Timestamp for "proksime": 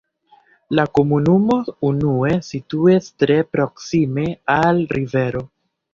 3.57-4.29